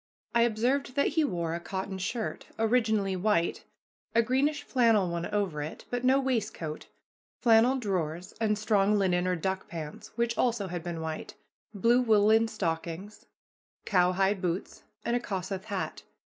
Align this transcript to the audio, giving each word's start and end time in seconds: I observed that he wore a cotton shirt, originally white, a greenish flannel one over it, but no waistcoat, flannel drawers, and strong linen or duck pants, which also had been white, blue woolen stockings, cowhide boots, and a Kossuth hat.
I 0.33 0.41
observed 0.41 0.95
that 0.95 1.09
he 1.09 1.23
wore 1.23 1.53
a 1.53 1.59
cotton 1.59 1.99
shirt, 1.99 2.47
originally 2.57 3.15
white, 3.15 3.65
a 4.15 4.23
greenish 4.23 4.63
flannel 4.63 5.07
one 5.11 5.27
over 5.27 5.61
it, 5.61 5.85
but 5.91 6.03
no 6.03 6.19
waistcoat, 6.19 6.87
flannel 7.39 7.77
drawers, 7.77 8.33
and 8.41 8.57
strong 8.57 8.97
linen 8.97 9.27
or 9.27 9.35
duck 9.35 9.67
pants, 9.67 10.07
which 10.17 10.35
also 10.39 10.69
had 10.69 10.81
been 10.81 11.01
white, 11.01 11.35
blue 11.75 12.01
woolen 12.01 12.47
stockings, 12.47 13.27
cowhide 13.85 14.41
boots, 14.41 14.81
and 15.05 15.15
a 15.15 15.19
Kossuth 15.19 15.65
hat. 15.65 16.01